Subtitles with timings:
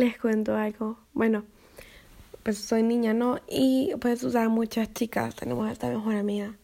[0.00, 0.98] les cuento algo.
[1.12, 1.44] Bueno,
[2.42, 3.38] pues soy niña, ¿no?
[3.48, 6.56] Y pues, sea, muchas chicas tenemos esta mejor amiga.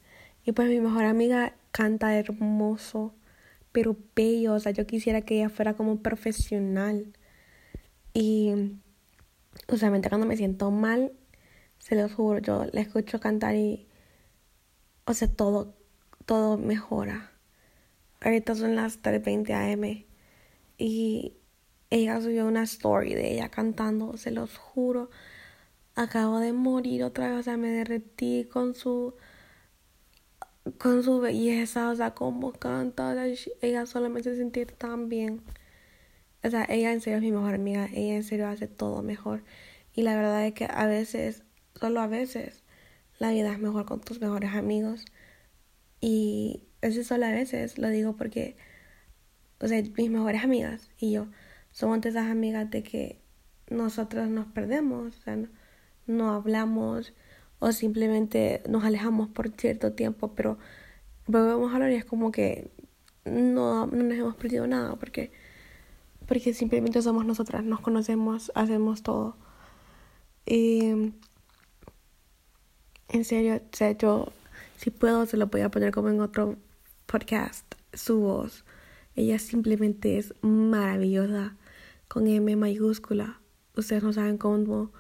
[0.45, 3.15] Y pues mi mejor amiga canta hermoso,
[3.73, 4.55] pero bello.
[4.55, 7.13] O sea, yo quisiera que ella fuera como profesional.
[8.15, 8.73] Y
[9.69, 11.13] usualmente cuando me siento mal,
[11.79, 13.87] se los juro, yo la escucho cantar y,
[15.05, 15.77] o sea, todo,
[16.25, 17.33] todo mejora.
[18.21, 20.05] Ahorita son las 3.20 am
[20.79, 21.35] y
[21.91, 25.11] ella subió una story de ella cantando, se los juro.
[25.95, 29.15] Acabo de morir otra vez, o sea, me derretí con su
[30.79, 33.15] con su belleza, o sea, cómo canta,
[33.63, 35.43] ella solo me hace sentir tan bien.
[36.45, 39.45] O sea, ella en serio es mi mejor amiga, ella en serio hace todo mejor.
[39.95, 41.43] Y la verdad es que a veces,
[41.75, 42.63] solo a veces,
[43.19, 45.05] la vida es mejor con tus mejores amigos.
[46.01, 48.57] Y eso solo a veces lo digo porque,
[49.61, 51.29] o sea, mis mejores amigas y yo
[51.77, 53.21] somos de esas amigas de que
[53.69, 55.39] nosotros nos perdemos, o sea,
[56.07, 57.13] no, hablamos
[57.59, 60.57] o simplemente nos alejamos por cierto tiempo, pero
[61.27, 62.71] volvemos a hablar y es como que
[63.27, 65.33] no, no nos hemos perdido nada porque,
[66.27, 69.37] porque simplemente somos nosotras, nos conocemos, hacemos todo.
[70.47, 71.13] Y
[73.09, 74.33] en serio, o sea, yo
[74.79, 76.57] si puedo se lo voy a poner como en otro
[77.05, 78.65] podcast, su voz.
[79.15, 81.55] Ella simplemente es maravillosa
[82.09, 83.41] con M mayúscula.
[83.77, 84.93] Ustedes no saben cómo,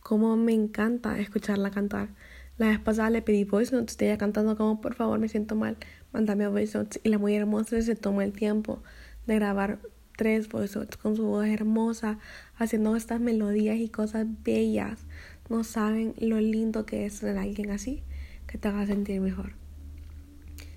[0.00, 2.10] cómo me encanta escucharla cantar.
[2.58, 5.54] La vez pasada le pedí voice notes de ella cantando como por favor me siento
[5.54, 5.78] mal,
[6.12, 7.00] mándame voice notes.
[7.02, 8.82] Y la muy hermosa se tomó el tiempo
[9.26, 9.78] de grabar
[10.16, 12.18] tres voice notes con su voz hermosa,
[12.56, 15.06] haciendo estas melodías y cosas bellas.
[15.48, 18.02] No saben lo lindo que es tener alguien así
[18.46, 19.54] que te haga sentir mejor.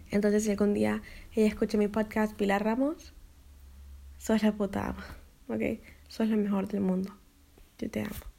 [0.10, 1.02] Entonces, si algún día
[1.34, 3.14] ella escucha mi podcast Pilar Ramos,
[4.20, 5.23] sos la.
[5.54, 5.80] ¿Ok?
[6.08, 7.16] Sos lo mejor del mundo.
[7.80, 8.33] Yo te amo.